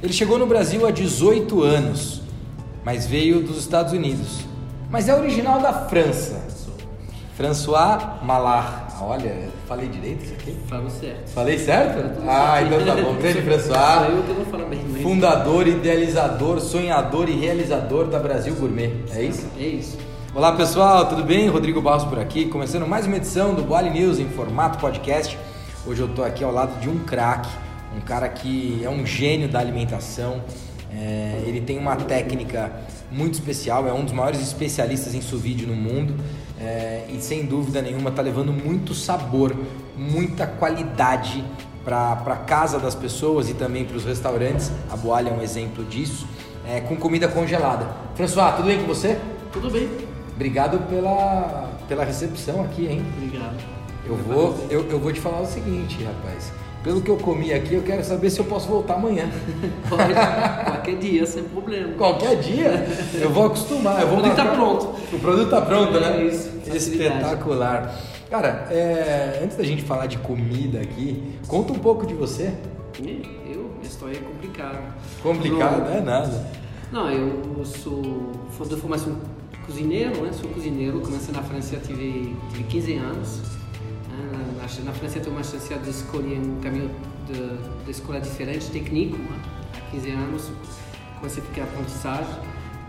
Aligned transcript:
Ele 0.00 0.12
chegou 0.12 0.38
no 0.38 0.46
Brasil 0.46 0.86
há 0.86 0.92
18 0.92 1.60
anos, 1.62 2.22
mas 2.84 3.04
veio 3.06 3.40
dos 3.40 3.58
Estados 3.58 3.92
Unidos. 3.92 4.44
Mas 4.88 5.08
é 5.08 5.14
original 5.14 5.60
da 5.60 5.72
França. 5.72 6.46
François 7.36 8.22
Malard. 8.22 8.94
Olha, 9.00 9.48
falei 9.66 9.88
direito 9.88 10.24
isso 10.24 10.34
aqui? 10.34 10.56
Falou 10.68 10.90
certo. 10.90 11.30
Falei 11.30 11.58
certo? 11.58 12.20
Ah, 12.26 12.62
então 12.62 12.84
tá 12.84 13.02
bom. 13.02 13.14
Grande 13.20 13.42
François. 13.42 14.08
eu 14.08 14.22
que 14.22 14.32
não 14.32 14.44
falo 14.46 14.66
bem. 14.66 14.80
Fundador, 15.02 15.66
idealizador, 15.66 16.60
sonhador 16.60 17.28
e 17.28 17.32
realizador 17.32 18.06
da 18.06 18.18
Brasil 18.20 18.54
Gourmet. 18.54 18.92
É 19.12 19.22
isso? 19.22 19.46
É 19.58 19.62
isso. 19.64 19.98
Olá 20.32 20.52
pessoal, 20.52 21.06
tudo 21.06 21.24
bem? 21.24 21.48
Rodrigo 21.48 21.80
Barros 21.80 22.04
por 22.04 22.18
aqui, 22.20 22.46
começando 22.46 22.86
mais 22.86 23.06
uma 23.06 23.16
edição 23.16 23.54
do 23.54 23.62
Boali 23.62 23.90
News 23.90 24.18
em 24.20 24.28
formato 24.28 24.78
podcast. 24.78 25.36
Hoje 25.86 26.02
eu 26.02 26.08
tô 26.08 26.22
aqui 26.22 26.44
ao 26.44 26.52
lado 26.52 26.78
de 26.80 26.88
um 26.88 26.98
craque, 27.00 27.48
um 27.96 28.00
cara 28.00 28.28
que 28.28 28.80
é 28.82 28.90
um 28.90 29.04
gênio 29.04 29.48
da 29.48 29.58
alimentação. 29.58 30.42
É, 30.92 31.42
ele 31.46 31.60
tem 31.60 31.78
uma 31.78 31.96
técnica 31.96 32.72
muito 33.10 33.34
especial, 33.34 33.86
é 33.86 33.92
um 33.92 34.04
dos 34.04 34.12
maiores 34.12 34.40
especialistas 34.40 35.14
em 35.14 35.20
sous 35.20 35.40
vide 35.40 35.66
no 35.66 35.74
mundo 35.74 36.14
é, 36.60 37.06
e 37.08 37.20
sem 37.20 37.46
dúvida 37.46 37.80
nenhuma 37.80 38.10
está 38.10 38.22
levando 38.22 38.52
muito 38.52 38.94
sabor, 38.94 39.54
muita 39.96 40.46
qualidade 40.46 41.44
para 41.84 42.12
a 42.12 42.36
casa 42.36 42.78
das 42.78 42.94
pessoas 42.94 43.48
e 43.48 43.54
também 43.54 43.84
para 43.84 43.96
os 43.96 44.04
restaurantes. 44.04 44.70
A 44.90 44.96
Boalha 44.96 45.30
é 45.30 45.32
um 45.32 45.42
exemplo 45.42 45.84
disso, 45.84 46.26
é, 46.66 46.80
com 46.80 46.96
comida 46.96 47.28
congelada. 47.28 47.86
François, 48.14 48.56
tudo 48.56 48.66
bem 48.66 48.78
com 48.78 48.86
você? 48.86 49.18
Tudo 49.52 49.70
bem. 49.70 49.88
Obrigado 50.34 50.78
pela, 50.88 51.70
pela 51.88 52.04
recepção 52.04 52.62
aqui, 52.62 52.86
hein? 52.86 53.04
Obrigado. 53.16 53.56
Eu 54.04 54.16
vou, 54.16 54.66
eu, 54.70 54.88
eu 54.88 54.98
vou 54.98 55.12
te 55.12 55.20
falar 55.20 55.40
o 55.40 55.46
seguinte, 55.46 56.02
rapaz. 56.02 56.52
Pelo 56.82 57.02
que 57.02 57.10
eu 57.10 57.16
comi 57.16 57.52
aqui, 57.52 57.74
eu 57.74 57.82
quero 57.82 58.04
saber 58.04 58.30
se 58.30 58.38
eu 58.38 58.44
posso 58.44 58.68
voltar 58.68 58.94
amanhã. 58.94 59.28
Pode, 59.88 60.14
qualquer 60.64 60.96
dia, 60.96 61.26
sem 61.26 61.42
problema. 61.44 61.92
Qualquer 61.94 62.36
dia, 62.36 62.86
eu 63.20 63.30
vou 63.30 63.46
acostumar. 63.46 64.00
Eu 64.00 64.08
vou 64.08 64.18
O 64.18 64.20
produto 64.22 64.36
tá 64.36 64.44
marcar- 64.44 64.56
pronto. 64.56 64.94
O 65.12 65.18
produto 65.18 65.50
tá 65.50 65.60
pronto, 65.62 65.92
né? 66.00 66.20
É 66.20 66.24
isso. 66.24 66.50
Espetacular. 66.72 67.94
Cara, 68.30 68.68
é, 68.70 69.40
antes 69.42 69.56
da 69.56 69.64
gente 69.64 69.82
falar 69.82 70.06
de 70.06 70.18
comida 70.18 70.80
aqui, 70.80 71.22
conta 71.46 71.72
um 71.72 71.78
pouco 71.78 72.06
de 72.06 72.14
você. 72.14 72.52
Eu, 72.98 73.04
minha 73.04 73.82
história 73.82 74.16
é 74.16 74.20
complicada. 74.20 74.78
Complicado, 75.22 75.80
Não, 75.88 75.96
é 75.96 76.00
nada. 76.00 76.46
Não, 76.92 77.10
eu 77.10 77.64
sou 77.64 78.32
sou 78.56 78.66
de 78.66 78.76
formação 78.76 79.16
cozinheiro, 79.66 80.22
né? 80.22 80.30
Sou 80.32 80.48
cozinheiro, 80.50 81.00
comecei 81.00 81.34
na 81.34 81.42
França, 81.42 81.76
tive, 81.76 82.34
tive 82.50 82.64
15 82.64 82.94
anos. 82.94 83.40
Na, 84.18 84.84
na 84.84 84.92
França 84.92 85.20
tenho 85.20 85.34
uma 85.34 85.42
chance 85.42 85.72
de 85.72 85.90
escolher 85.90 86.38
um 86.38 86.60
caminho 86.60 86.90
de, 87.26 87.84
de 87.84 87.90
escola 87.90 88.20
diferente, 88.20 88.70
técnico. 88.70 89.16
Há 89.76 89.90
15 89.92 90.10
anos 90.10 90.50
comecei 91.18 91.42
a 91.42 91.46
ficar 91.46 91.62
aprendizagem, 91.64 92.34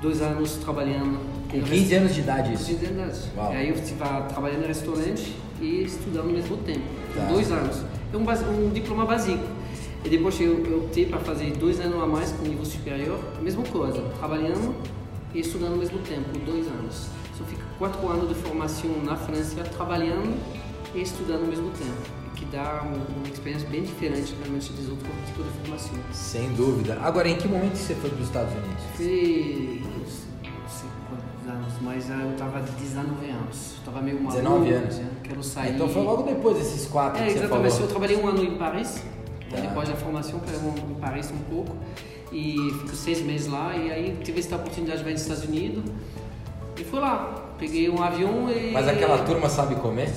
dois 0.01 0.21
anos 0.21 0.55
trabalhando. 0.57 1.19
Com 1.49 1.57
em 1.57 1.61
15 1.61 1.95
anos 1.95 2.15
de 2.15 2.21
idade 2.21 2.53
isso. 2.53 2.65
15 2.65 2.85
anos. 2.85 3.27
Uau. 3.35 3.53
E 3.53 3.55
aí 3.57 3.69
eu 3.69 3.75
estive 3.75 3.99
trabalhando 4.29 4.63
em 4.63 4.67
restaurante 4.67 5.35
e 5.61 5.83
estudando 5.83 6.27
ao 6.27 6.33
mesmo 6.33 6.57
tempo, 6.57 6.81
Tá. 7.15 7.25
dois 7.25 7.51
anos. 7.51 7.83
É 8.13 8.17
um, 8.17 8.67
um 8.67 8.69
diploma 8.69 9.05
básico. 9.05 9.43
E 10.03 10.09
depois 10.09 10.39
eu, 10.39 10.63
eu 10.65 10.79
optei 10.85 11.05
para 11.05 11.19
fazer 11.19 11.51
dois 11.57 11.79
anos 11.79 12.01
a 12.01 12.05
mais 12.07 12.31
com 12.31 12.43
nível 12.43 12.65
superior, 12.65 13.19
mesma 13.41 13.63
coisa, 13.63 14.01
trabalhando 14.17 14.73
e 15.33 15.39
estudando 15.41 15.73
ao 15.73 15.77
mesmo 15.77 15.99
tempo, 15.99 16.29
dois 16.45 16.65
anos. 16.67 17.07
Só 17.37 17.43
fica 17.43 17.63
quatro 17.77 18.07
anos 18.07 18.29
de 18.29 18.35
formação 18.35 18.89
na 19.03 19.15
França, 19.15 19.61
trabalhando 19.63 20.37
e 20.95 21.01
estudando 21.01 21.41
ao 21.41 21.47
mesmo 21.47 21.69
tempo, 21.71 22.19
que 22.35 22.45
dá 22.45 22.83
um- 22.83 23.19
uma 23.19 23.27
experiência 23.31 23.67
bem 23.69 23.83
diferente 23.83 24.33
realmente 24.39 24.71
dos 24.73 24.89
outros 24.89 25.09
tipos 25.27 25.45
de 25.45 25.51
formação. 25.59 25.93
Sem 26.13 26.49
dúvida. 26.53 26.97
Agora, 27.01 27.27
em 27.29 27.35
que 27.35 27.47
momento 27.47 27.75
você 27.75 27.93
foi 27.95 28.09
para 28.09 28.19
os 28.19 28.25
Estados 28.27 28.53
Unidos? 28.53 28.83
Foi 28.95 29.81
não 29.85 30.67
sei 30.67 30.89
quantos 31.09 31.49
anos, 31.49 31.73
mas 31.81 32.11
ah, 32.11 32.21
eu 32.23 32.31
estava 32.31 32.61
de 32.61 32.71
19 32.71 33.29
anos. 33.29 33.73
Estava 33.79 34.01
meio 34.01 34.17
maluco. 34.21 34.35
19 34.41 34.71
anos. 34.73 34.97
né? 34.97 35.09
Quero 35.23 35.43
sair. 35.43 35.75
Então 35.75 35.89
foi 35.89 36.03
logo 36.03 36.23
depois 36.23 36.57
desses 36.57 36.85
quatro 36.87 37.21
É, 37.21 37.25
que 37.27 37.31
exatamente. 37.39 37.71
falou. 37.71 37.81
Eu 37.85 37.87
trabalhei 37.87 38.17
um 38.17 38.27
ano 38.27 38.43
em 38.43 38.57
Paris, 38.57 39.03
Tá. 39.49 39.57
depois 39.57 39.89
da 39.89 39.95
formação, 39.95 40.39
trabalhei 40.39 40.69
um- 40.71 40.91
em 40.91 40.95
Paris 40.95 41.31
um 41.31 41.37
pouco. 41.53 41.75
E 42.31 42.55
fico 42.81 42.95
seis 42.95 43.21
meses 43.23 43.47
lá. 43.47 43.75
E 43.75 43.91
aí 43.91 44.17
tive 44.23 44.39
essa 44.39 44.55
oportunidade 44.55 44.99
de 44.99 45.03
vir 45.03 45.11
nos 45.13 45.21
Estados 45.21 45.43
Unidos. 45.45 45.83
E 46.77 46.83
fui 46.83 46.99
lá. 46.99 47.45
Peguei 47.57 47.89
um 47.89 48.01
avião 48.01 48.49
e. 48.51 48.71
Mas 48.71 48.87
aquela 48.87 49.17
turma 49.25 49.49
sabe 49.49 49.75
comer? 49.75 50.09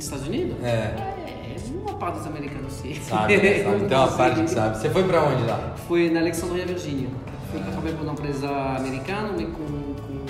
Nos 0.00 0.06
Estados 0.06 0.28
Unidos? 0.28 0.56
É. 0.64 0.94
É, 0.96 1.56
uma 1.82 1.94
parte 1.98 2.18
dos 2.18 2.26
americanos 2.26 2.72
sim. 2.72 2.94
Sabe, 2.94 3.36
né? 3.36 3.62
sabe. 3.62 3.86
Tem 3.86 3.98
uma 3.98 4.08
parte 4.16 4.40
que 4.40 4.50
sabe. 4.50 4.78
Você 4.78 4.88
foi 4.88 5.04
para 5.04 5.22
onde 5.24 5.42
lá? 5.42 5.74
Foi 5.86 6.08
na 6.08 6.20
Alexandria, 6.20 6.64
Virgínia. 6.64 7.08
Fui 7.50 7.60
para 7.60 7.70
trabalhar 7.70 8.00
uma 8.00 8.12
empresa 8.12 8.48
americana, 8.78 9.28
com, 9.28 9.42
com 9.42 10.24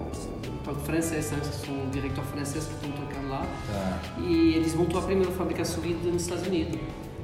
eh, 0.00 0.50
um 0.50 0.56
toque 0.64 0.86
francês, 0.86 1.30
né? 1.30 1.38
Sou 1.42 1.74
um 1.74 1.90
diretor 1.90 2.24
francês 2.24 2.64
que 2.64 2.72
estão 2.72 2.90
tocando 2.90 3.28
lá. 3.28 3.40
Tá. 3.40 3.98
E 4.18 4.54
eles 4.54 4.74
montou 4.74 4.98
a 4.98 5.02
primeira 5.02 5.30
fábrica 5.32 5.62
sous 5.62 5.84
vide 5.84 6.08
nos 6.08 6.22
Estados 6.22 6.46
Unidos. 6.46 6.78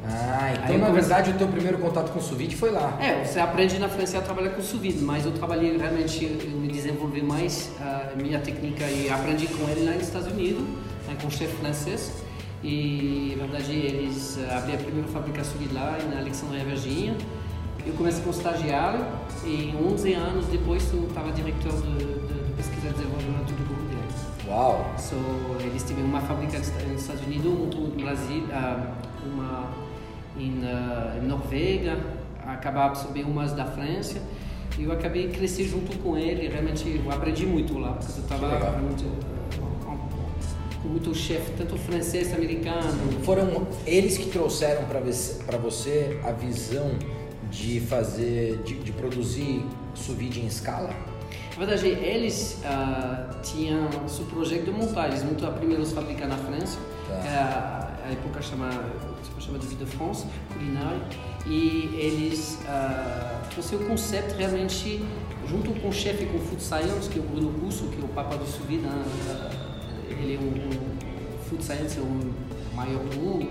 Ah, 0.05 0.53
então 0.53 0.75
Aí 0.75 0.79
na 0.79 0.91
verdade 0.91 1.31
o 1.31 1.35
teu 1.35 1.47
primeiro 1.47 1.79
contato 1.79 2.11
com 2.13 2.19
o 2.19 2.23
sous 2.23 2.53
foi 2.53 2.71
lá. 2.71 2.99
É, 3.01 3.25
você 3.25 3.41
aprende 3.41 3.79
na 3.79 3.89
França 3.89 4.19
a 4.19 4.21
trabalhar 4.21 4.51
com 4.51 4.61
sous 4.61 5.01
mas 5.01 5.25
eu 5.25 5.33
trabalhei 5.33 5.75
realmente, 5.79 6.25
eu 6.25 6.59
me 6.59 6.69
desenvolvi 6.69 7.23
mais 7.23 7.71
a 7.81 8.13
minha 8.17 8.41
técnica 8.41 8.85
e 8.85 9.09
aprendi 9.09 9.47
com 9.47 9.67
ele 9.71 9.87
lá 9.87 9.93
nos 9.93 10.03
Estados 10.03 10.27
Unidos, 10.27 10.65
com 11.23 11.29
o 11.29 11.31
chefe 11.31 11.57
francês. 11.57 12.13
E, 12.63 13.35
na 13.39 13.47
verdade, 13.47 13.73
eles 13.73 14.39
eh, 14.39 14.55
abriram 14.55 14.81
a 14.81 14.83
primeira 14.83 15.09
fábrica 15.09 15.43
sous 15.43 15.59
vide 15.59 15.75
lá 15.75 15.99
na 16.13 16.21
Alexandria, 16.21 16.65
Virgínia. 16.65 17.17
Eu 17.85 17.95
comecei 17.95 18.23
como 18.23 18.35
estagiário 18.35 19.05
e 19.45 19.75
11 19.77 20.13
anos 20.13 20.47
depois 20.47 20.93
eu 20.93 21.05
estava 21.09 21.33
diretor 21.33 21.73
de, 21.73 21.99
de, 21.99 22.47
de 22.47 22.53
pesquisa 22.57 22.89
e 22.89 22.93
desenvolvimento 22.93 23.47
do 23.47 23.67
grupo 23.67 23.83
deles. 23.89 24.47
Uau. 24.47 24.95
So, 24.97 25.17
eles 25.61 25.83
tiveram 25.83 26.09
uma 26.09 26.21
fábrica 26.21 26.59
nos 26.59 27.01
Estados 27.01 27.23
Unidos, 27.27 27.53
montou 27.53 27.81
no 27.81 27.97
Brasil, 27.97 28.45
ah, 28.53 28.95
uma 29.25 29.69
em 30.37 30.61
ah, 30.65 31.21
Noruega, 31.21 31.99
acabou 32.47 32.83
absorvendo 32.83 33.29
umas 33.29 33.53
da 33.53 33.65
França. 33.65 34.23
E 34.79 34.85
eu 34.85 34.93
acabei 34.93 35.29
crescer 35.29 35.65
junto 35.65 35.99
com 35.99 36.17
ele, 36.17 36.49
realmente 36.49 37.03
eu 37.05 37.11
aprendi 37.11 37.45
muito 37.45 37.79
lá, 37.79 37.93
porque 37.93 38.13
eu 38.13 38.23
estava 38.23 38.81
muito 40.85 41.15
chefe, 41.15 41.53
tanto 41.57 41.77
francês, 41.77 42.33
americano. 42.33 43.13
Foram 43.25 43.67
eles 43.87 44.19
que 44.19 44.27
trouxeram 44.27 44.85
para 44.85 45.59
você 45.59 46.21
a 46.25 46.33
visão 46.33 46.91
de 47.51 47.81
fazer, 47.81 48.63
de, 48.65 48.75
de 48.75 48.93
produzir 48.93 49.65
sous 49.95 50.19
em 50.19 50.47
escala? 50.47 50.89
Na 51.53 51.67
verdade, 51.67 51.89
eles 51.89 52.59
ah, 52.65 53.31
tinham 53.43 54.09
seu 54.09 54.25
projeto 54.25 54.65
de 54.65 54.71
montagem, 54.71 55.19
eles 55.19 55.25
montaram 55.25 55.55
a 55.55 55.57
primeira 55.59 55.85
fábrica 55.85 56.27
na 56.27 56.37
França, 56.37 56.79
Tá. 57.07 57.15
é 57.15 57.37
a, 57.37 58.13
época 58.13 58.43
chama, 58.43 58.71
chama 59.39 59.59
de 59.59 59.67
Vie 59.67 59.77
de 59.77 59.87
France, 59.87 60.27
culinária, 60.53 61.01
e 61.47 61.95
eles 61.95 62.59
ah, 62.67 63.43
trouxeram 63.51 63.85
o 63.85 63.89
conceito 63.89 64.35
realmente, 64.35 65.05
junto 65.47 65.73
com 65.81 65.89
o 65.89 65.93
chefe 65.93 66.25
com 66.27 66.39
Food 66.39 66.63
Science, 66.63 67.09
que 67.09 67.19
é 67.19 67.23
o 67.23 67.25
Bruno 67.27 67.51
Russo, 67.61 67.85
que 67.89 68.01
é 68.01 68.05
o 68.05 68.09
papa 68.09 68.37
do 68.37 68.47
sous 68.47 68.67
ele 70.21 70.35
é 70.37 70.39
um 70.39 71.49
Food 71.49 71.65
Science, 71.65 71.99
é 71.99 72.01
o 72.03 72.75
maior 72.75 73.03
do 73.05 73.17
mundo, 73.21 73.49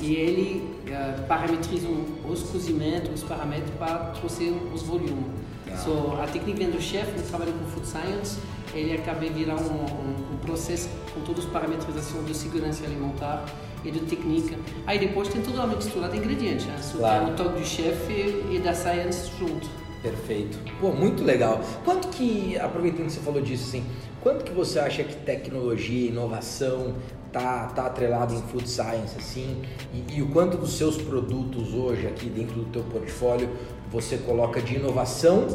e 0.00 0.14
ele 0.14 0.76
ah, 0.92 1.24
parametriza 1.26 1.88
os 2.28 2.42
cozimentos, 2.42 3.22
os 3.22 3.28
parâmetros 3.28 3.70
para 3.78 3.96
trouxer 4.10 4.52
os 4.72 4.82
volumes. 4.82 5.24
Tá. 5.66 5.76
So, 5.76 6.12
a 6.22 6.26
técnica 6.26 6.58
vem 6.58 6.70
do 6.70 6.80
chefe, 6.80 7.12
eu 7.18 7.24
trabalho 7.26 7.52
com 7.52 7.64
Food 7.66 7.86
Science, 7.86 8.38
ele 8.74 8.92
acaba 8.94 9.20
de 9.20 9.28
virar 9.30 9.56
um, 9.56 9.72
um, 9.72 10.34
um 10.34 10.36
processo 10.44 10.88
com 11.14 11.20
todas 11.22 11.44
as 11.44 11.50
parametrizações 11.50 12.26
de 12.26 12.34
segurança 12.34 12.84
alimentar 12.84 13.44
e 13.84 13.90
de 13.90 14.00
técnica. 14.00 14.56
Aí 14.86 14.98
depois 14.98 15.28
tem 15.28 15.40
toda 15.42 15.64
uma 15.64 15.74
mistura 15.74 16.08
de 16.08 16.16
ingredientes, 16.18 16.66
né? 16.66 16.76
So, 16.82 16.98
Claro. 16.98 17.24
tem 17.26 17.34
o 17.34 17.36
toque 17.36 17.60
do 17.60 17.66
chefe 17.66 18.44
e 18.50 18.58
da 18.58 18.74
science 18.74 19.30
junto. 19.38 19.66
Perfeito. 20.02 20.58
Pô, 20.80 20.92
muito 20.92 21.24
legal. 21.24 21.60
Quanto 21.84 22.08
que, 22.08 22.56
aproveitando 22.58 23.06
que 23.06 23.12
você 23.12 23.20
falou 23.20 23.40
disso, 23.42 23.64
assim, 23.68 23.84
quanto 24.22 24.44
que 24.44 24.52
você 24.52 24.78
acha 24.78 25.02
que 25.02 25.14
tecnologia, 25.16 26.08
inovação 26.08 26.94
tá, 27.32 27.66
tá 27.74 27.86
atrelado 27.86 28.32
em 28.34 28.40
food 28.42 28.68
science, 28.68 29.16
assim, 29.18 29.56
e, 29.92 30.18
e 30.18 30.22
o 30.22 30.28
quanto 30.28 30.56
dos 30.56 30.76
seus 30.78 30.96
produtos 30.96 31.74
hoje 31.74 32.06
aqui 32.06 32.26
dentro 32.26 32.54
do 32.54 32.64
teu 32.66 32.82
portfólio 32.84 33.48
você 33.90 34.16
coloca 34.18 34.60
de 34.60 34.76
inovação 34.76 35.46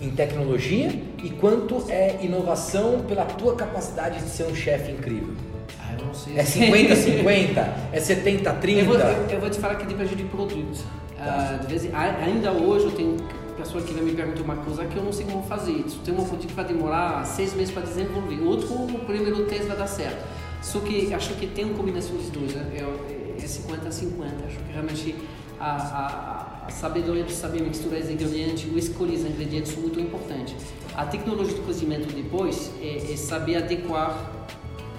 em 0.00 0.10
tecnologia 0.10 0.88
e 1.24 1.30
quanto 1.30 1.82
é 1.88 2.18
inovação 2.22 3.00
pela 3.08 3.24
tua 3.24 3.54
capacidade 3.56 4.20
de 4.22 4.28
ser 4.28 4.44
um 4.44 4.54
chefe 4.54 4.92
incrível? 4.92 5.32
Ah, 5.80 5.94
eu 5.98 6.06
não 6.06 6.14
sei. 6.14 6.36
É 6.38 6.42
50-50? 6.44 7.72
É 7.92 7.98
70-30? 8.00 8.78
Eu 8.78 8.84
vou, 8.84 8.94
eu, 8.96 9.26
eu 9.30 9.40
vou 9.40 9.50
te 9.50 9.58
falar 9.58 9.74
que 9.76 9.86
depende 9.86 10.14
de 10.14 10.24
produto. 10.24 10.78
Ah, 11.18 11.58
de 11.60 11.66
vez 11.66 11.84
em- 11.84 11.92
a- 11.92 12.16
ainda 12.22 12.52
hoje 12.52 12.84
eu 12.86 12.92
tenho 12.92 13.16
pessoa 13.58 13.82
que 13.82 13.92
vai 13.92 14.02
me 14.02 14.12
perguntar 14.12 14.42
uma 14.42 14.56
coisa 14.56 14.84
que 14.84 14.96
eu 14.96 15.02
não 15.02 15.12
sei 15.12 15.26
como 15.26 15.42
fazer. 15.42 15.72
Isso 15.72 15.98
tem 16.04 16.14
um 16.14 16.24
produto 16.24 16.46
que 16.46 16.54
vai 16.54 16.64
demorar 16.64 17.24
seis 17.24 17.54
meses 17.54 17.72
para 17.72 17.82
desenvolver. 17.82 18.40
Outro, 18.42 18.72
o 18.72 18.98
primeiro 19.04 19.44
teste 19.46 19.66
vai 19.66 19.76
dar 19.76 19.88
certo. 19.88 20.24
Só 20.62 20.80
que 20.80 21.12
acho 21.12 21.34
que 21.34 21.46
tem 21.48 21.64
uma 21.64 21.74
combinação 21.74 22.16
dos 22.16 22.30
dois. 22.30 22.54
né? 22.54 22.70
É, 22.74 23.42
é 23.42 23.46
50 23.46 23.88
a 23.88 23.92
50. 23.92 24.46
Acho 24.46 24.56
que 24.58 24.72
realmente 24.72 25.14
a, 25.58 25.76
a, 25.76 26.66
a 26.66 26.70
sabedoria 26.70 27.24
de 27.24 27.32
saber 27.32 27.62
misturar 27.62 28.00
os 28.00 28.08
ingredientes, 28.08 28.72
o 28.72 28.78
escolher 28.78 29.16
os 29.16 29.24
ingredientes 29.24 29.76
é 29.76 29.80
muito 29.80 29.98
importante. 29.98 30.56
A 30.96 31.04
tecnologia 31.04 31.54
de 31.54 31.60
cozimento 31.62 32.12
depois 32.14 32.70
é, 32.80 33.12
é 33.12 33.16
saber 33.16 33.56
adequar 33.56 34.32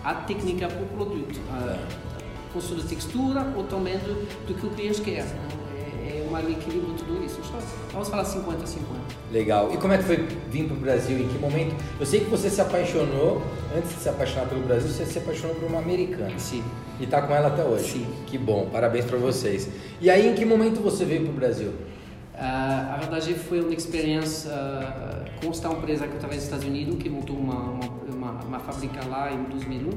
a 0.03 0.13
técnica 0.13 0.67
para 0.67 0.81
o 0.81 0.87
produto, 0.87 1.39
a, 1.51 2.57
a, 2.57 2.75
de 2.75 2.83
textura 2.83 3.53
ou 3.55 3.63
também 3.63 3.97
do, 3.97 4.47
do 4.47 4.53
que 4.53 4.65
o 4.65 4.69
cliente 4.69 5.01
quer. 5.01 5.25
Né? 5.25 5.59
um 6.31 6.37
equilíbrio 6.37 6.93
tudo 6.95 7.23
isso. 7.23 7.28
Vamos 7.91 8.07
falar 8.07 8.23
50 8.23 8.63
a 8.63 8.67
50. 8.67 8.89
Legal. 9.31 9.73
E 9.73 9.77
como 9.77 9.93
é 9.93 9.97
que 9.97 10.03
foi 10.03 10.17
vir 10.49 10.65
para 10.65 10.75
o 10.75 10.79
Brasil? 10.79 11.17
Em 11.17 11.27
que 11.27 11.39
momento? 11.39 11.75
Eu 11.99 12.05
sei 12.05 12.19
que 12.19 12.29
você 12.29 12.49
se 12.49 12.61
apaixonou, 12.61 13.41
antes 13.75 13.89
de 13.89 14.01
se 14.01 14.09
apaixonar 14.09 14.47
pelo 14.47 14.61
Brasil, 14.61 14.89
você 14.89 15.05
se 15.05 15.17
apaixonou 15.17 15.55
por 15.55 15.67
uma 15.67 15.79
americana. 15.79 16.37
Sim. 16.37 16.63
E 16.99 17.05
está 17.05 17.21
com 17.21 17.33
ela 17.33 17.47
até 17.47 17.63
hoje. 17.63 17.93
Sim. 17.93 18.07
Que 18.27 18.37
bom, 18.37 18.69
parabéns 18.71 19.05
para 19.05 19.17
vocês. 19.17 19.69
E 19.99 20.09
aí, 20.09 20.27
em 20.27 20.35
que 20.35 20.45
momento 20.45 20.81
você 20.81 21.03
veio 21.03 21.23
para 21.23 21.31
o 21.31 21.35
Brasil? 21.35 21.69
Uh, 21.69 22.93
a 22.93 22.97
verdade 22.99 23.33
foi 23.33 23.59
uma 23.59 23.73
experiência 23.73 24.51
uh, 24.51 25.41
com 25.41 25.49
esta 25.51 25.67
empresa 25.69 26.05
que 26.05 26.11
eu 26.11 26.15
estava 26.15 26.33
nos 26.33 26.43
Estados 26.43 26.65
Unidos, 26.65 26.95
que 27.01 27.09
montou 27.09 27.35
uma, 27.35 27.55
uma, 27.55 27.85
uma, 28.13 28.31
uma 28.43 28.59
fábrica 28.59 29.05
lá 29.07 29.31
em 29.31 29.43
2001 29.43 29.89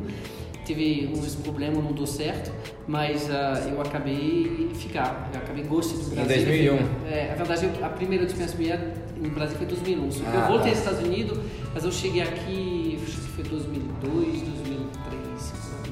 tive 0.65 1.11
uns 1.15 1.35
problemas, 1.37 1.83
não 1.83 1.93
deu 1.93 2.07
certo, 2.07 2.53
mas 2.87 3.25
uh, 3.29 3.69
eu 3.69 3.81
acabei 3.81 4.71
ficar, 4.75 5.31
eu 5.33 5.41
acabei 5.41 5.65
gostando 5.65 6.05
do 6.05 6.15
Brasil. 6.15 6.43
Em 6.43 6.45
2001? 6.45 6.77
É, 7.11 7.33
a 7.33 7.35
verdade, 7.35 7.71
a 7.83 7.89
primeira 7.89 8.25
experiência 8.25 8.59
minha 8.59 8.95
no 9.21 9.31
Brasil 9.31 9.57
foi 9.57 9.67
2001. 9.67 10.09
Ah, 10.27 10.35
eu 10.35 10.47
voltei 10.47 10.59
tá. 10.59 10.69
aos 10.69 10.79
Estados 10.79 11.01
Unidos, 11.01 11.39
mas 11.75 11.85
eu 11.85 11.93
cheguei 11.93 12.23
aqui, 12.23 12.99
acho 13.03 13.21
que 13.21 13.29
foi 13.29 13.45
2002, 13.45 14.43
2003, 14.43 15.41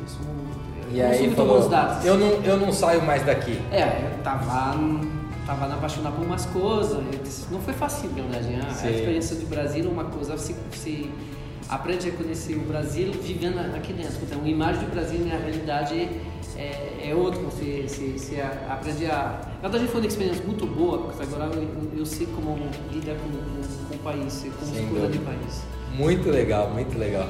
isso 0.07 0.21
não, 0.25 0.97
e 0.97 1.03
aí 1.03 1.31
falou, 1.35 1.69
dados. 1.69 2.05
Eu 2.05 2.19
não, 2.19 2.29
eu 2.43 2.57
não 2.57 2.73
saio 2.73 3.03
mais 3.03 3.25
daqui. 3.25 3.61
É, 3.71 4.13
eu 4.13 4.23
tava, 4.25 4.77
tava 5.47 5.75
apaixonado 5.75 6.17
por 6.17 6.25
umas 6.25 6.47
coisas, 6.47 6.99
não 7.51 7.61
foi 7.61 7.75
fácil, 7.75 8.09
na 8.11 8.23
verdade. 8.23 8.49
Né? 8.49 8.63
A 8.69 8.91
experiência 8.91 9.37
do 9.37 9.47
Brasil 9.47 9.85
é 9.85 9.89
uma 9.89 10.05
coisa, 10.05 10.37
se, 10.37 10.55
se 10.73 11.11
aprende 11.71 12.09
a 12.09 12.13
conhecer 12.13 12.57
o 12.57 12.61
Brasil 12.61 13.13
vivendo 13.13 13.59
aqui 13.77 13.93
dentro. 13.93 14.19
Então, 14.23 14.43
a 14.45 14.49
imagem 14.49 14.85
do 14.85 14.91
Brasil 14.91 15.21
na 15.21 15.37
realidade 15.37 16.09
é, 16.57 17.09
é 17.11 17.15
outra. 17.15 17.41
Você, 17.43 17.85
você, 17.87 18.19
você 18.19 18.41
aprende 18.69 19.07
a. 19.07 19.41
Na 19.63 19.69
verdade, 19.69 19.91
foi 19.91 20.01
uma 20.01 20.07
experiência 20.09 20.45
muito 20.45 20.67
boa, 20.67 20.99
porque 20.99 21.23
agora 21.23 21.45
eu, 21.55 21.99
eu 21.99 22.05
sei 22.05 22.27
como 22.27 22.59
lidar 22.93 23.15
com, 23.15 23.29
com, 23.31 23.89
com 23.89 23.95
o 23.95 23.99
país, 23.99 24.45
como 24.59 24.75
se 24.75 24.83
cuida 24.83 25.07
do 25.07 25.25
país. 25.25 25.63
Muito 25.95 26.29
legal, 26.29 26.71
muito 26.71 26.99
legal. 26.99 27.29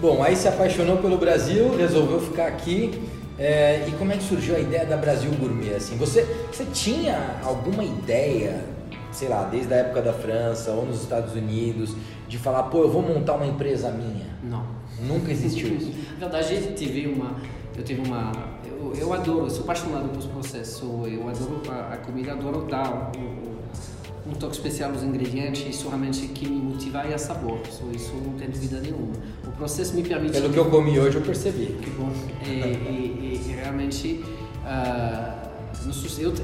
Bom, 0.00 0.22
aí 0.22 0.34
se 0.36 0.48
apaixonou 0.48 0.96
pelo 0.98 1.18
Brasil, 1.18 1.76
resolveu 1.76 2.20
ficar 2.20 2.46
aqui. 2.46 3.02
É, 3.38 3.86
e 3.88 3.92
como 3.92 4.12
é 4.12 4.16
que 4.16 4.24
surgiu 4.24 4.54
a 4.54 4.60
ideia 4.60 4.84
da 4.84 4.98
Brasil 4.98 5.30
Gourmet? 5.32 5.74
Assim, 5.74 5.96
você, 5.96 6.26
você 6.52 6.66
tinha 6.66 7.40
alguma 7.42 7.82
ideia, 7.82 8.64
sei 9.12 9.28
lá, 9.28 9.44
desde 9.44 9.72
a 9.72 9.78
época 9.78 10.02
da 10.02 10.12
França 10.12 10.70
ou 10.72 10.86
nos 10.86 11.02
Estados 11.02 11.34
Unidos, 11.34 11.94
de 12.28 12.38
falar, 12.38 12.64
pô, 12.64 12.78
eu 12.78 12.90
vou 12.90 13.02
montar 13.02 13.34
uma 13.34 13.46
empresa 13.46 13.90
minha? 13.90 14.26
Não. 14.42 14.64
Nunca 15.06 15.30
existiu 15.32 15.74
isso? 15.74 15.92
Na 16.20 16.28
verdade, 16.28 16.54
eu 16.54 16.74
tive 16.74 17.06
uma. 17.06 17.36
Eu 17.76 17.82
tive 17.82 18.06
uma. 18.06 18.32
Eu, 18.64 18.94
eu 18.94 19.12
adoro, 19.12 19.46
eu 19.46 19.50
sou 19.50 19.64
apaixonado 19.64 20.08
pelos 20.08 20.26
processos. 20.26 20.82
Eu 20.82 21.28
adoro 21.28 21.62
a, 21.70 21.94
a 21.94 21.96
comida, 21.96 22.32
adoro 22.32 22.66
dar 22.66 23.10
um, 23.16 24.30
um, 24.30 24.34
toque 24.34 24.54
especial 24.54 24.90
nos 24.92 25.02
ingredientes. 25.02 25.66
Isso 25.66 25.88
realmente 25.88 26.26
que 26.28 26.48
me 26.48 26.60
motiva 26.60 26.98
é 27.02 27.14
a 27.14 27.18
sabor. 27.18 27.60
Isso 27.94 28.12
não 28.14 28.34
tem 28.34 28.50
dúvida 28.50 28.80
nenhuma. 28.80 29.14
O 29.46 29.52
processo 29.52 29.94
me 29.94 30.02
permite. 30.02 30.32
Pelo 30.32 30.52
que 30.52 30.58
eu 30.58 30.70
comi 30.70 30.98
hoje, 30.98 31.16
eu 31.16 31.22
percebi. 31.22 31.78
Que 31.80 31.90
bom. 31.90 32.12
E, 32.44 32.50
e, 32.50 33.42
e 33.46 33.52
realmente. 33.54 34.24
Uh, 34.60 35.39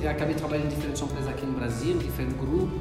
eu 0.02 0.10
acabei 0.10 0.34
trabalhando 0.34 0.66
em 0.66 0.74
diferentes 0.74 1.02
empresas 1.02 1.28
aqui 1.28 1.44
no 1.44 1.52
Brasil, 1.52 1.98
diferentes 1.98 2.36
grupos. 2.36 2.80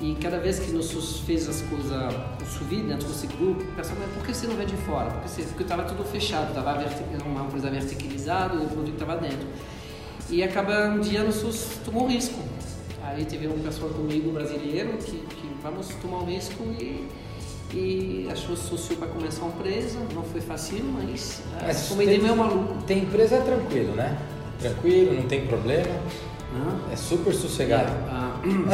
E 0.00 0.14
cada 0.16 0.38
vez 0.38 0.58
que 0.58 0.72
nós 0.72 0.92
fez 1.20 1.48
as 1.48 1.62
coisas 1.62 2.12
subir 2.58 2.82
dentro 2.82 3.08
desse 3.08 3.26
grupo, 3.26 3.62
o 3.62 3.76
pessoal 3.76 3.96
mas 3.98 4.10
por 4.12 4.26
que 4.26 4.34
você 4.34 4.46
não 4.46 4.54
vê 4.54 4.66
de 4.66 4.76
fora? 4.76 5.10
Porque, 5.10 5.28
você, 5.28 5.42
porque 5.42 5.62
estava 5.62 5.84
tudo 5.84 6.04
fechado, 6.04 6.48
estava 6.48 6.84
uma 7.24 7.44
coisa 7.44 7.70
verticalizada 7.70 8.56
o 8.56 8.68
produto 8.68 8.92
estava 8.92 9.16
dentro. 9.16 9.46
E 10.28 10.42
acaba 10.42 10.88
um 10.88 11.00
dia 11.00 11.22
nós 11.22 11.78
tomou 11.84 12.06
risco. 12.06 12.38
Aí 13.02 13.24
teve 13.24 13.46
um 13.48 13.58
pessoal 13.60 13.90
comigo 13.90 14.32
brasileiro 14.32 14.98
que, 14.98 15.12
que 15.12 15.50
vamos 15.62 15.88
tomar 16.02 16.18
um 16.18 16.26
risco 16.26 16.62
e, 16.78 17.08
e 17.72 18.28
achou 18.30 18.54
sócio 18.54 18.96
para 18.96 19.08
começar 19.08 19.42
uma 19.44 19.54
empresa. 19.54 19.98
Não 20.14 20.24
foi 20.24 20.42
fácil, 20.42 20.84
mas, 20.84 21.42
mas 21.62 21.88
como 21.88 22.02
ideia 22.02 22.20
meio 22.20 22.36
maluco. 22.36 22.82
Tem 22.82 22.98
empresa 22.98 23.36
é 23.36 23.40
tranquilo, 23.40 23.94
né? 23.94 24.18
Tranquilo, 24.58 25.14
não 25.14 25.22
tem 25.24 25.46
problema. 25.46 25.94
É 26.90 26.96
super 26.96 27.34
sossegado. 27.34 27.90
É, 27.90 28.48
uh, 28.48 28.48
não. 28.48 28.72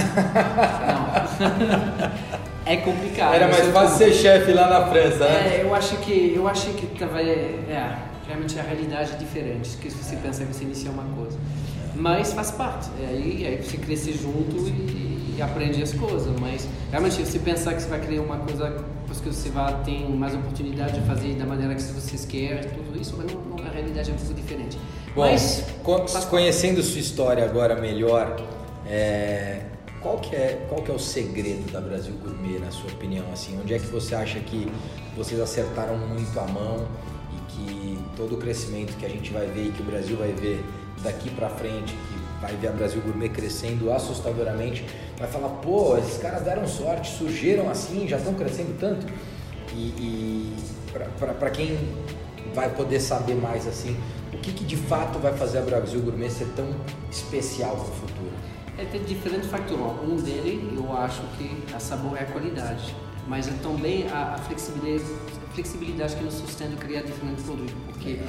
é 2.73 2.77
complicado. 2.77 3.35
Era 3.35 3.49
mais 3.49 3.67
fácil 3.69 3.99
ser 3.99 4.13
chefe 4.13 4.53
lá 4.53 4.69
na 4.69 4.87
França, 4.87 5.25
né? 5.25 5.57
É, 5.57 5.63
eu 5.63 5.75
acho 5.75 5.97
que 5.99 6.33
eu 6.37 6.47
acho 6.47 6.71
que 6.75 6.87
talvez 6.99 7.29
é, 7.29 7.97
realmente 8.27 8.59
a 8.59 8.63
realidade 8.63 9.13
é 9.13 9.17
diferente, 9.17 9.77
que 9.79 9.91
se 9.91 9.97
você 9.97 10.17
pensa 10.17 10.45
que 10.45 10.55
você 10.55 10.65
inicia 10.65 10.91
uma 10.91 11.05
coisa. 11.17 11.39
Mas 11.95 12.33
faz 12.33 12.51
parte. 12.53 12.89
É 13.03 13.07
aí, 13.07 13.47
aí 13.47 13.63
você 13.63 13.77
cresce 13.77 14.13
junto 14.13 14.57
e, 14.69 15.35
e, 15.37 15.43
aprende 15.43 15.83
as 15.83 15.93
coisas. 15.93 16.33
Mas 16.41 16.69
realmente, 16.91 17.17
se 17.17 17.25
você 17.25 17.39
pensar 17.39 17.75
que 17.75 17.83
você 17.83 17.89
vai 17.89 18.01
criar 18.01 18.23
uma 18.23 18.39
coisa 18.39 18.85
porque 19.07 19.31
você 19.31 19.51
vai 19.51 19.75
ter 19.83 20.09
mais 20.09 20.35
oportunidade 20.35 20.99
de 20.99 21.07
fazer 21.07 21.35
da 21.35 21.45
maneira 21.45 21.75
que 21.75 21.83
vocês 21.83 22.25
querem, 22.25 22.63
tudo 22.71 23.01
isso, 23.01 23.15
mas 23.17 23.33
não, 23.33 23.41
não, 23.43 23.65
a 23.65 23.71
realidade 23.71 24.11
é 24.11 24.15
um 24.15 24.17
pouco 24.17 24.35
diferente. 24.35 24.79
Bom, 25.15 25.21
Mas, 25.21 25.63
conhecendo 26.31 26.83
sua 26.83 27.01
história 27.01 27.45
agora 27.45 27.77
melhor, 27.77 28.35
é, 28.87 29.61
qual, 30.01 30.19
que 30.19 30.35
é, 30.35 30.65
qual 30.71 30.83
que 30.83 30.91
é 30.91 30.95
o 30.95 30.99
segredo 30.99 31.71
da 31.71 31.83
Brasil 31.83 32.15
Gourmet, 32.15 32.59
na 32.59 32.71
sua 32.71 32.91
opinião? 32.91 33.27
Assim, 33.31 33.61
onde 33.63 33.75
é 33.75 33.79
que 33.79 33.89
você 33.89 34.15
acha 34.15 34.41
que 34.41 34.73
vocês 35.15 35.39
acertaram 35.39 35.99
muito 35.99 36.41
a 36.41 36.45
mão 36.45 36.89
e 37.31 37.53
que 37.53 37.99
todo 38.17 38.37
o 38.37 38.39
crescimento 38.39 38.97
que 38.97 39.05
a 39.05 39.09
gente 39.09 39.31
vai 39.31 39.45
ver 39.49 39.67
e 39.67 39.71
que 39.73 39.83
o 39.83 39.85
Brasil 39.85 40.17
vai 40.17 40.33
ver 40.33 40.65
daqui 41.03 41.29
para 41.29 41.51
frente, 41.51 41.93
que 41.93 42.41
vai 42.41 42.57
ver 42.57 42.69
a 42.69 42.73
Brasil 42.73 43.03
Gourmet 43.03 43.29
crescendo 43.29 43.93
assustadoramente, 43.93 44.83
vai 45.19 45.29
falar, 45.29 45.51
pô, 45.61 45.99
esses 45.99 46.17
caras 46.17 46.41
deram 46.43 46.67
sorte, 46.67 47.11
surgiram 47.11 47.69
assim, 47.69 48.09
já 48.09 48.17
estão 48.17 48.33
crescendo 48.33 48.79
tanto. 48.81 49.07
E, 49.75 49.77
e 49.77 50.57
para 51.29 51.51
quem 51.51 51.79
vai 52.55 52.71
poder 52.71 53.01
saber 53.01 53.35
mais 53.35 53.67
assim, 53.67 53.97
o 54.33 54.39
que, 54.39 54.53
que 54.53 54.65
de 54.65 54.77
fato 54.77 55.19
vai 55.19 55.33
fazer 55.37 55.59
a 55.59 55.63
Brasil 55.63 56.01
Gourmet 56.01 56.31
ser 56.31 56.49
tão 56.57 56.69
especial 57.11 57.77
para 57.77 57.85
o 57.85 57.95
futuro? 57.95 58.33
É 58.79 58.85
ter 58.85 59.01
diferentes 59.05 59.49
fatores. 59.51 60.03
Um 60.03 60.17
dele, 60.17 60.73
eu 60.77 60.97
acho 60.97 61.23
que 61.37 61.75
a 61.75 61.79
sabor 61.79 62.17
é 62.17 62.23
a 62.23 62.27
qualidade, 62.27 62.95
mas 63.29 63.47
é 63.49 63.53
também 63.63 64.09
a, 64.09 64.35
a 64.35 64.39
flexibilidade, 64.39 65.05
flexibilidade 65.55 66.17
que 66.17 66.25
nos 66.25 66.35
sustenta 66.35 66.77
criar 66.77 67.03
diferentes 67.03 67.45
produtos, 67.45 67.75
porque 67.87 68.11
é. 68.11 68.27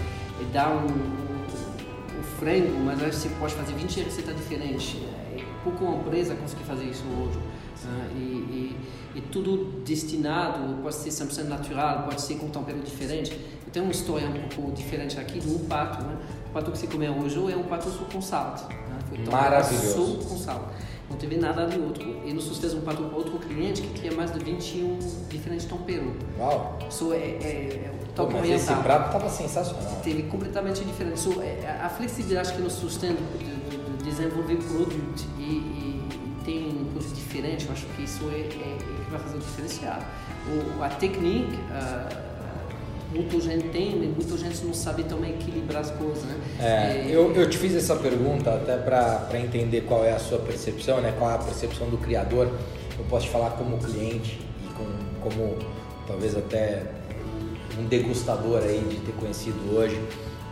dá 0.52 0.70
um, 0.70 0.86
um, 0.86 2.20
um 2.20 2.24
frango, 2.38 2.78
mas 2.84 3.02
aí 3.02 3.12
você 3.12 3.30
pode 3.40 3.54
fazer 3.56 3.74
20 3.74 4.02
receitas 4.02 4.36
diferentes. 4.36 4.98
É 5.36 5.44
pouco 5.64 5.86
uma 5.86 6.02
empresa 6.02 6.36
consegue 6.36 6.64
fazer 6.64 6.86
isso 6.86 7.04
hoje. 7.20 7.40
Né? 7.86 8.12
E, 8.16 8.20
e, 8.20 8.78
e, 9.16 9.22
tudo 9.22 9.82
destinado, 9.84 10.82
pode 10.82 10.96
ser 10.96 11.10
100% 11.10 11.44
natural, 11.44 12.04
pode 12.04 12.22
ser 12.22 12.36
com 12.36 12.50
tempero 12.50 12.80
diferente 12.80 13.38
tem 13.74 13.82
uma 13.82 13.92
história 13.92 14.28
um 14.28 14.48
pouco 14.50 14.72
diferente 14.72 15.20
aqui 15.20 15.40
de 15.40 15.50
um 15.50 15.58
pato, 15.66 16.04
né? 16.04 16.16
O 16.48 16.50
pato 16.52 16.72
que 16.72 16.78
você 16.78 16.86
comeu 16.86 17.12
hoje 17.18 17.52
é 17.52 17.58
um 17.58 17.64
pato 17.64 17.90
com 17.90 18.22
sal. 18.22 18.56
Né? 18.70 19.00
Foi 19.10 19.18
Maravilhoso. 19.18 20.18
com 20.30 20.38
sal. 20.38 20.72
Não 21.10 21.18
teve 21.18 21.38
nada 21.38 21.66
de 21.66 21.80
outro. 21.80 22.04
E 22.24 22.32
nos 22.34 22.56
fez 22.60 22.74
um 22.76 22.82
pato 22.82 23.04
para 23.04 23.18
outro 23.18 23.40
cliente 23.40 23.82
que 23.82 24.00
tinha 24.00 24.14
mais 24.14 24.32
de 24.32 24.40
21 24.40 25.00
diferentes 25.28 25.66
temperos. 25.66 26.14
Uau! 26.38 26.78
Isso 26.88 27.12
é, 27.14 27.18
é, 27.18 27.50
é 27.86 27.94
Pô, 28.16 28.30
mas 28.30 28.48
esse 28.48 28.74
prato 28.76 29.08
estava 29.08 29.28
sensacional. 29.28 30.02
Teve 30.04 30.24
completamente 30.24 30.86
diferente. 30.86 31.20
So, 31.20 31.42
é, 31.42 31.80
a 31.82 31.90
flexibilidade 31.90 32.54
que 32.54 32.62
nos 32.62 32.74
sustenta 32.74 33.22
de, 33.40 33.46
de, 33.46 33.98
de 33.98 34.04
desenvolver 34.04 34.58
produto 34.58 35.26
e, 35.40 35.42
e, 35.42 35.93
eu 37.52 37.72
acho 37.72 37.86
que 37.96 38.04
isso 38.04 38.30
é, 38.30 38.40
é, 38.40 38.42
é 38.42 38.78
que 39.06 39.12
vai 39.12 39.20
fazer 39.20 39.38
o 39.38 39.40
diferencial. 39.40 40.00
O, 40.48 40.84
a 40.84 40.90
técnica... 40.90 41.58
Uh, 41.70 42.34
muita 43.14 43.40
gente 43.40 43.70
tem, 43.70 43.96
muita 43.96 44.38
gente 44.38 44.66
não 44.66 44.74
sabe 44.74 45.04
também 45.04 45.36
equilibrar 45.36 45.82
as 45.82 45.92
coisas, 45.92 46.24
né? 46.24 46.36
É, 46.60 46.66
é, 46.66 47.06
eu, 47.10 47.34
eu 47.34 47.50
te 47.50 47.58
fiz 47.58 47.76
essa 47.76 47.96
pergunta 47.96 48.54
até 48.54 48.76
para 48.78 49.40
entender 49.40 49.82
qual 49.82 50.04
é 50.04 50.12
a 50.12 50.20
sua 50.20 50.40
percepção, 50.40 51.00
né? 51.00 51.14
Qual 51.18 51.30
é 51.30 51.36
a 51.36 51.38
percepção 51.38 51.90
do 51.90 51.98
criador. 51.98 52.52
Eu 52.98 53.06
posso 53.06 53.28
te 53.28 53.32
falar 53.32 53.52
como 53.52 53.78
cliente 53.78 54.40
e 54.64 54.74
com, 54.74 54.86
como 55.22 55.58
talvez 56.08 56.36
até 56.36 56.84
um 57.80 57.86
degustador 57.86 58.62
aí 58.64 58.80
de 58.90 58.98
ter 58.98 59.14
conhecido 59.14 59.76
hoje. 59.76 60.00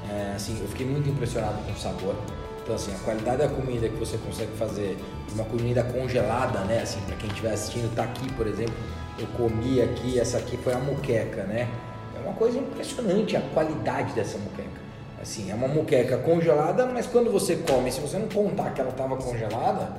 É, 0.09 0.33
assim, 0.35 0.57
eu 0.61 0.67
fiquei 0.67 0.85
muito 0.85 1.09
impressionado 1.09 1.63
com 1.63 1.71
o 1.71 1.77
sabor. 1.77 2.15
Então, 2.63 2.75
assim, 2.75 2.93
a 2.93 2.99
qualidade 2.99 3.37
da 3.37 3.47
comida 3.47 3.89
que 3.89 3.95
você 3.97 4.17
consegue 4.17 4.51
fazer, 4.57 4.97
uma 5.33 5.43
comida 5.45 5.83
congelada, 5.83 6.59
né? 6.61 6.81
Assim, 6.81 6.99
para 7.01 7.15
quem 7.15 7.29
estiver 7.29 7.53
assistindo, 7.53 7.93
tá 7.95 8.03
aqui, 8.03 8.31
por 8.33 8.45
exemplo, 8.45 8.75
eu 9.17 9.27
comi 9.37 9.81
aqui, 9.81 10.19
essa 10.19 10.37
aqui 10.37 10.57
foi 10.57 10.73
a 10.73 10.79
muqueca, 10.79 11.43
né? 11.43 11.67
É 12.15 12.19
uma 12.23 12.33
coisa 12.33 12.57
impressionante 12.59 13.35
a 13.35 13.41
qualidade 13.41 14.13
dessa 14.13 14.37
muqueca. 14.37 14.81
Assim, 15.21 15.51
é 15.51 15.55
uma 15.55 15.67
muqueca 15.67 16.17
congelada, 16.17 16.85
mas 16.85 17.05
quando 17.07 17.31
você 17.31 17.55
come, 17.57 17.91
se 17.91 17.99
você 17.99 18.17
não 18.17 18.27
contar 18.27 18.71
que 18.71 18.81
ela 18.81 18.89
estava 18.89 19.15
congelada, 19.17 19.89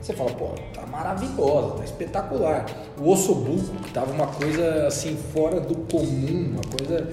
você 0.00 0.12
fala, 0.12 0.30
pô, 0.30 0.50
tá 0.72 0.86
maravilhosa, 0.86 1.78
tá 1.78 1.84
espetacular. 1.84 2.66
O 3.00 3.10
ossobuco, 3.10 3.74
que 3.82 3.92
tava 3.92 4.12
uma 4.12 4.28
coisa 4.28 4.86
assim 4.86 5.16
fora 5.32 5.60
do 5.60 5.74
comum, 5.92 6.52
uma 6.52 6.78
coisa 6.78 7.12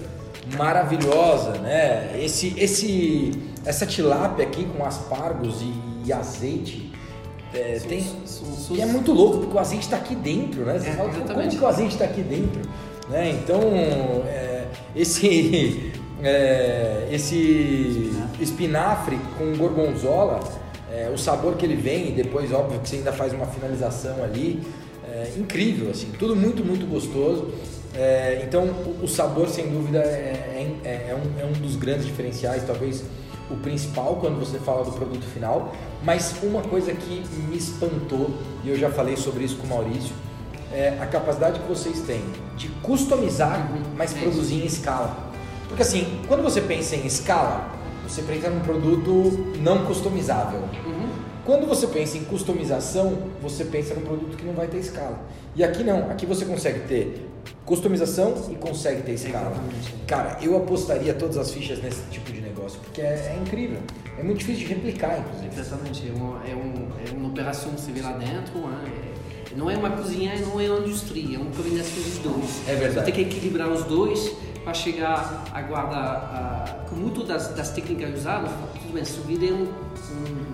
maravilhosa, 0.58 1.52
né? 1.60 2.20
Esse, 2.22 2.54
esse, 2.58 3.32
essa 3.66 3.86
tilápia 3.86 4.46
aqui 4.46 4.66
com 4.66 4.86
aspargos 4.86 5.62
e, 5.62 5.74
e 6.06 6.14
azeite, 6.14 6.92
é, 7.54 7.80
tem, 7.80 8.06
e 8.72 8.82
é 8.82 8.86
muito 8.86 9.14
louco, 9.14 9.40
porque 9.40 9.56
o 9.56 9.60
azeite 9.60 9.86
está 9.86 9.98
aqui 9.98 10.16
dentro, 10.16 10.66
né? 10.66 10.78
Você 10.78 10.90
É, 10.90 10.94
fala, 10.94 11.10
como 11.10 11.50
que 11.50 11.58
o 11.58 11.68
azeite 11.68 11.94
está 11.94 12.06
aqui 12.06 12.22
dentro? 12.22 12.62
Né? 13.10 13.32
Então, 13.42 13.62
é, 14.28 14.66
esse, 14.96 15.94
é, 16.22 17.08
esse 17.12 18.12
espinafre 18.40 19.18
com 19.38 19.56
gorgonzola, 19.58 20.40
é, 20.92 21.10
o 21.14 21.18
sabor 21.18 21.56
que 21.56 21.66
ele 21.66 21.75
vem, 21.75 22.10
e 22.10 22.12
depois, 22.12 22.52
óbvio, 22.52 22.80
que 22.80 22.90
você 22.90 22.98
ainda 22.98 23.14
faz 23.14 23.34
uma 23.34 23.46
finalização 23.46 24.24
ali, 24.24 24.62
é 25.08 25.32
incrível, 25.38 25.92
assim, 25.92 26.12
tudo 26.20 26.36
muito, 26.36 26.64
muito 26.66 26.86
gostoso. 26.86 27.54
É, 27.96 28.44
então, 28.46 28.64
o, 28.64 29.04
o 29.04 29.08
sabor, 29.08 29.48
sem 29.48 29.70
dúvida, 29.70 30.00
é, 30.00 30.80
é, 30.84 30.90
é 31.10 31.16
um, 31.16 31.42
é 31.42 31.46
um 31.46 31.54
dos 31.54 31.75
grandes 31.75 32.06
diferenciais, 32.06 32.64
talvez 32.66 33.04
o 33.50 33.56
principal 33.58 34.18
quando 34.18 34.40
você 34.40 34.58
fala 34.60 34.84
do 34.84 34.92
produto 34.92 35.24
final. 35.24 35.74
Mas 36.04 36.36
uma 36.44 36.62
coisa 36.62 36.94
que 36.94 37.24
me 37.48 37.58
espantou, 37.58 38.32
e 38.64 38.70
eu 38.70 38.78
já 38.78 38.90
falei 38.90 39.16
sobre 39.16 39.44
isso 39.44 39.58
com 39.58 39.68
o 39.68 39.70
Maurício, 39.70 40.14
é 40.74 40.98
a 41.00 41.06
capacidade 41.06 41.60
que 41.60 41.68
vocês 41.68 42.02
têm 42.02 42.24
de 42.58 42.68
customizar, 42.84 43.72
mas 43.96 44.16
É 44.16 44.20
produzir 44.20 44.56
em 44.56 44.66
escala. 44.66 45.32
Porque 45.68 45.82
assim, 45.82 46.22
quando 46.28 46.44
você 46.44 46.62
pensa 46.62 46.96
em 46.96 47.06
escala, 47.06 47.72
você 48.08 48.22
pensa 48.22 48.50
num 48.50 48.60
produto 48.60 49.56
não 49.62 49.86
customizável. 49.86 50.60
Uhum. 50.86 51.10
Quando 51.46 51.68
você 51.68 51.86
pensa 51.86 52.18
em 52.18 52.24
customização, 52.24 53.16
você 53.40 53.64
pensa 53.66 53.94
num 53.94 54.02
produto 54.02 54.36
que 54.36 54.44
não 54.44 54.54
vai 54.54 54.68
ter 54.68 54.80
escala. 54.80 55.20
E 55.56 55.64
aqui 55.64 55.84
não, 55.84 56.10
aqui 56.10 56.25
você 56.25 56.44
consegue 56.44 56.80
ter 56.88 57.30
customização 57.64 58.34
e 58.52 58.56
consegue 58.56 59.04
ter 59.04 59.14
escala. 59.14 59.54
Cara, 60.08 60.40
eu 60.42 60.58
apostaria 60.58 61.14
todas 61.14 61.38
as 61.38 61.52
fichas 61.52 61.82
nesse 61.84 62.02
tipo 62.10 62.32
de 62.32 62.42
negócio, 62.42 62.80
porque 62.80 63.00
é, 63.00 63.36
é 63.38 63.40
incrível. 63.40 63.78
É 64.18 64.24
muito 64.24 64.40
difícil 64.40 64.68
de 64.68 64.74
replicar, 64.74 65.20
inclusive. 65.20 65.60
Exatamente, 65.60 66.10
é 66.10 66.12
uma, 66.14 66.42
é, 66.48 66.56
um, 66.56 66.88
é 67.08 67.16
uma 67.16 67.30
operação 67.30 67.74
que 67.74 67.82
você 67.82 67.92
vê 67.92 68.02
lá 68.02 68.14
dentro, 68.14 68.60
né? 68.60 68.84
É- 69.12 69.56
não 69.56 69.70
é 69.72 69.78
uma 69.78 69.92
cozinha, 69.92 70.34
não 70.42 70.60
é 70.60 70.70
uma 70.70 70.80
indústria, 70.80 71.36
é 71.36 71.40
uma 71.40 71.50
combinação 71.52 72.04
dos 72.04 72.18
dois. 72.18 72.68
É 72.68 72.75
verdade. 72.75 73.06
Você 73.06 73.12
tem 73.12 73.14
que 73.14 73.22
equilibrar 73.22 73.70
os 73.70 73.84
dois 73.86 74.36
para 74.66 74.74
chegar 74.74 75.46
a 75.54 75.62
guardar, 75.62 76.04
a, 76.04 76.90
com 76.90 76.96
muito 76.96 77.24
das, 77.24 77.50
das 77.50 77.70
técnicas 77.70 78.20
usadas, 78.20 78.52
tudo 78.82 78.94
bem, 78.94 79.06
subir 79.06 79.48
é 79.48 79.54
um, 79.54 79.62
um 79.62 80.45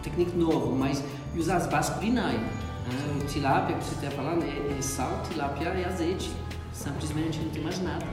técnica 0.00 0.36
novo, 0.36 0.74
mas 0.74 1.02
usar 1.36 1.56
as 1.56 1.66
bases 1.66 1.94
culinárias. 1.94 2.40
Né? 2.40 3.20
O 3.20 3.26
tilápia 3.26 3.76
que 3.76 3.84
você 3.84 3.94
está 4.06 4.10
falando 4.10 4.42
é, 4.42 4.78
é 4.78 4.82
sal, 4.82 5.22
tilápia 5.28 5.74
e 5.74 5.84
azeite, 5.84 6.30
simplesmente 6.72 7.38
não 7.38 7.50
tem 7.50 7.62
mais 7.62 7.80
nada. 7.80 8.06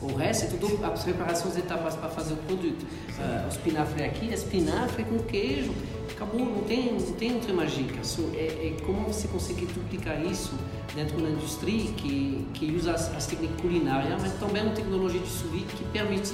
O 0.00 0.14
resto 0.14 0.44
é 0.44 0.58
tudo 0.58 0.84
as 0.84 1.02
preparações 1.02 1.56
etapas 1.56 1.96
para 1.96 2.08
fazer 2.08 2.34
o 2.34 2.36
produto. 2.36 2.86
Ah, 3.18 3.44
o 3.46 3.48
espinafre 3.48 4.04
aqui 4.04 4.30
é 4.30 4.34
espinafre 4.34 5.02
com 5.04 5.18
queijo, 5.18 5.72
acabou, 6.12 6.40
não 6.40 6.62
tem, 6.62 6.92
não 6.92 7.12
tem 7.12 7.34
outra 7.34 7.52
magia. 7.52 7.86
Só 8.02 8.22
é, 8.34 8.46
é 8.46 8.76
como 8.86 9.02
você 9.08 9.26
consegue 9.26 9.66
duplicar 9.66 10.24
isso 10.24 10.52
dentro 10.94 11.20
da 11.20 11.28
indústria 11.28 11.90
que, 11.96 12.46
que 12.54 12.72
usa 12.76 12.92
as, 12.92 13.14
as 13.14 13.26
técnicas 13.26 13.60
culinárias, 13.60 14.22
mas 14.22 14.32
também 14.34 14.62
uma 14.62 14.74
tecnologia 14.74 15.20
de 15.20 15.48
vide 15.48 15.64
que 15.64 15.84
permite 15.86 16.32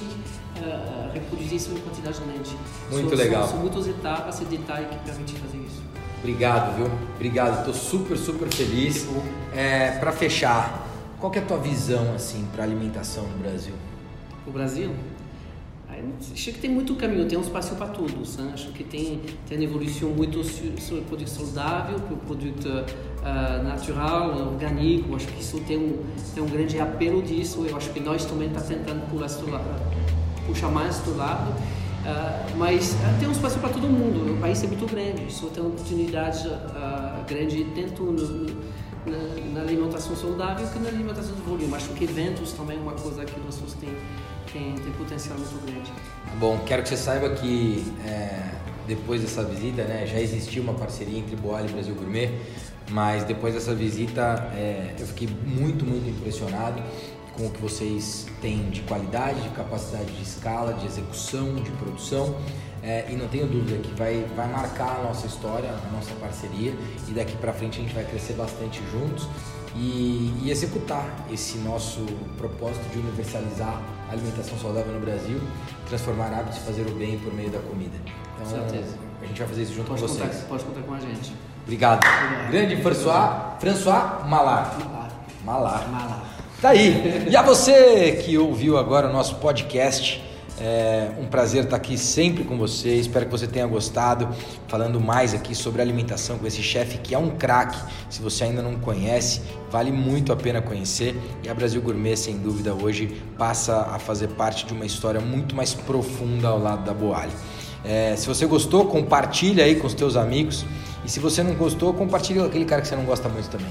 ah, 0.63 1.11
reproduzir 1.13 1.55
isso 1.55 1.71
em 1.71 1.79
quantidade 1.79 2.19
grande. 2.21 2.55
Muito 2.91 3.09
São- 3.09 3.17
legal. 3.17 3.41
São, 3.43 3.51
são 3.51 3.59
muitas 3.59 3.87
etapas 3.87 4.39
e 4.41 4.45
detalhes 4.45 4.89
que 4.89 4.97
permitem 4.97 5.35
fazer 5.35 5.57
isso. 5.57 5.83
Obrigado, 6.19 6.75
viu? 6.75 6.87
Obrigado, 7.15 7.59
estou 7.59 7.73
super, 7.73 8.17
super 8.17 8.47
feliz. 8.47 9.07
É, 9.53 9.91
para 9.99 10.11
fechar, 10.11 10.87
qual 11.19 11.31
é 11.33 11.37
a 11.39 11.41
tua 11.41 11.57
visão 11.57 12.13
assim 12.15 12.47
para 12.53 12.63
alimentação 12.63 13.23
no 13.27 13.37
Brasil? 13.37 13.73
o 14.47 14.51
Brasil, 14.51 14.91
acho 16.31 16.51
que 16.51 16.59
tem 16.59 16.69
muito 16.69 16.93
caminho, 16.95 17.27
tem 17.27 17.37
um 17.37 17.41
espaço 17.41 17.73
para 17.75 17.87
todos. 17.87 18.37
Né? 18.37 18.51
Acho 18.53 18.71
que 18.71 18.83
tem, 18.83 19.21
tem 19.47 19.57
uma 19.57 19.63
evolução 19.63 20.09
muito 20.09 20.43
sobre 20.43 21.01
o 21.01 21.05
produto 21.05 21.27
saudável, 21.29 21.99
para 21.99 22.13
o 22.13 22.17
produto 22.17 22.85
ah, 23.23 23.61
natural, 23.63 24.51
orgânico. 24.51 25.15
Acho 25.15 25.27
que 25.27 25.41
isso 25.41 25.59
tem 25.61 25.77
um, 25.77 26.03
tem 26.33 26.43
um 26.43 26.47
grande 26.47 26.79
apelo 26.79 27.21
disso. 27.23 27.65
Eu 27.67 27.75
acho 27.75 27.89
que 27.91 27.99
nós 27.99 28.23
também 28.25 28.47
estamos 28.47 28.67
tentando 28.67 29.09
pular 29.09 29.25
esse 29.25 29.41
lado, 29.49 29.65
puxar 30.45 30.69
mais 30.69 30.99
do 30.99 31.15
lado. 31.17 31.53
Ah, 32.05 32.45
mas 32.55 32.95
ah, 33.03 33.15
tem 33.19 33.27
um 33.27 33.31
espaço 33.31 33.57
para 33.59 33.69
todo 33.69 33.87
mundo. 33.87 34.35
O 34.35 34.37
país 34.39 34.63
é 34.63 34.67
muito 34.67 34.85
grande, 34.85 35.31
só 35.33 35.47
tem 35.47 35.65
oportunidade 35.65 36.47
ah, 36.75 37.23
grande 37.27 37.65
tanto 37.75 38.03
no, 38.03 38.11
no- 38.13 38.75
na, 39.05 39.53
na 39.53 39.61
alimentação 39.61 40.15
saudável 40.15 40.67
que 40.67 40.79
na 40.79 40.89
alimentação 40.89 41.35
de 41.35 41.41
volume. 41.41 41.73
Acho 41.75 41.89
que 41.89 42.03
eventos 42.03 42.53
também 42.53 42.77
é 42.77 42.79
uma 42.81 42.93
coisa 42.93 43.23
que 43.25 43.39
nós 43.39 43.55
tem, 43.79 43.89
tem, 44.51 44.73
tem 44.75 44.91
potencial 44.93 45.37
muito 45.37 45.63
grande. 45.65 45.91
Bom, 46.39 46.59
quero 46.65 46.81
que 46.83 46.89
você 46.89 46.97
saiba 46.97 47.29
que 47.29 47.85
é, 48.05 48.49
depois 48.87 49.21
dessa 49.21 49.43
visita, 49.43 49.83
né, 49.83 50.05
já 50.07 50.19
existia 50.19 50.61
uma 50.61 50.73
parceria 50.73 51.19
entre 51.19 51.35
Boal 51.35 51.65
e 51.65 51.69
Brasil 51.69 51.93
Gourmet, 51.95 52.31
mas 52.89 53.23
depois 53.23 53.53
dessa 53.53 53.73
visita 53.75 54.21
é, 54.55 54.95
eu 54.99 55.05
fiquei 55.07 55.27
muito, 55.27 55.85
muito 55.85 56.07
impressionado 56.09 56.81
com 57.37 57.47
o 57.47 57.49
que 57.49 57.61
vocês 57.61 58.27
têm 58.41 58.69
de 58.69 58.81
qualidade, 58.81 59.41
de 59.41 59.49
capacidade 59.49 60.11
de 60.11 60.23
escala, 60.23 60.73
de 60.73 60.85
execução, 60.85 61.55
de 61.55 61.71
produção. 61.71 62.35
É, 62.81 63.05
e 63.09 63.15
não 63.15 63.27
tenho 63.27 63.47
dúvida 63.47 63.79
que 63.79 63.91
vai, 63.95 64.25
vai 64.35 64.47
marcar 64.47 64.99
a 64.99 65.03
nossa 65.03 65.25
história, 65.25 65.69
a 65.69 65.91
nossa 65.91 66.13
parceria, 66.21 66.71
e 67.07 67.11
daqui 67.13 67.35
para 67.37 67.51
frente 67.51 67.79
a 67.79 67.81
gente 67.81 67.95
vai 67.95 68.03
crescer 68.03 68.33
bastante 68.33 68.79
juntos 68.91 69.27
e, 69.75 70.33
e 70.43 70.51
executar 70.51 71.03
esse 71.31 71.57
nosso 71.57 72.05
propósito 72.37 72.87
de 72.91 72.99
universalizar 72.99 73.81
a 74.07 74.11
alimentação 74.11 74.57
saudável 74.59 74.93
no 74.93 74.99
Brasil, 74.99 75.41
transformar 75.89 76.27
hábitos 76.27 76.57
e 76.57 76.61
fazer 76.61 76.87
o 76.87 76.91
bem 76.91 77.17
por 77.17 77.33
meio 77.33 77.49
da 77.49 77.59
comida. 77.59 77.97
Então, 78.35 78.45
certeza. 78.51 78.95
a 79.21 79.25
gente 79.25 79.39
vai 79.39 79.47
fazer 79.47 79.63
isso 79.63 79.73
junto 79.73 79.87
Pode 79.87 80.01
com 80.01 80.07
contar, 80.07 80.25
vocês. 80.25 80.43
pode 80.43 80.63
contar 80.63 80.81
com 80.81 80.93
a 80.93 80.99
gente. 80.99 81.33
Obrigado. 81.63 82.05
Obrigado. 82.05 82.51
Grande 82.51 82.81
François, 82.83 83.59
François 83.59 84.27
Malar. 84.29 84.77
Malá. 84.77 85.09
Malar. 85.43 85.89
Malá. 85.89 86.34
Tá 86.61 86.69
aí. 86.69 87.27
E 87.29 87.35
a 87.35 87.41
você 87.41 88.23
que 88.23 88.37
ouviu 88.37 88.77
agora 88.77 89.09
o 89.09 89.11
nosso 89.11 89.35
podcast, 89.35 90.23
é 90.57 91.11
um 91.19 91.25
prazer 91.25 91.65
estar 91.65 91.75
aqui 91.75 91.97
sempre 91.97 92.45
com 92.45 92.57
você. 92.57 92.95
Espero 92.95 93.25
que 93.25 93.31
você 93.31 93.45
tenha 93.45 93.67
gostado, 93.67 94.29
falando 94.67 94.99
mais 94.99 95.33
aqui 95.33 95.53
sobre 95.53 95.81
alimentação 95.81 96.37
com 96.37 96.47
esse 96.47 96.63
chefe 96.63 96.97
que 96.97 97.13
é 97.13 97.17
um 97.17 97.31
craque. 97.31 97.77
Se 98.09 98.21
você 98.21 98.45
ainda 98.45 98.61
não 98.61 98.75
conhece, 98.75 99.41
vale 99.69 99.91
muito 99.91 100.31
a 100.31 100.35
pena 100.35 100.61
conhecer. 100.61 101.19
E 101.43 101.49
a 101.49 101.53
Brasil 101.53 101.81
Gourmet, 101.81 102.15
sem 102.15 102.37
dúvida, 102.37 102.73
hoje 102.73 103.21
passa 103.37 103.81
a 103.91 103.99
fazer 103.99 104.29
parte 104.29 104.65
de 104.65 104.73
uma 104.73 104.85
história 104.85 105.19
muito 105.19 105.55
mais 105.55 105.73
profunda 105.73 106.47
ao 106.47 106.59
lado 106.59 106.85
da 106.85 106.93
Boali. 106.93 107.33
É, 107.85 108.15
se 108.15 108.27
você 108.27 108.45
gostou, 108.45 108.85
compartilha 108.85 109.63
aí 109.63 109.75
com 109.75 109.87
os 109.87 109.93
teus 109.93 110.15
amigos. 110.15 110.65
E 111.05 111.09
se 111.09 111.19
você 111.19 111.43
não 111.43 111.53
gostou, 111.53 111.93
compartilha 111.93 112.41
com 112.41 112.47
aquele 112.47 112.65
cara 112.65 112.81
que 112.81 112.87
você 112.87 112.95
não 112.95 113.05
gosta 113.05 113.29
muito 113.29 113.47
também. 113.47 113.67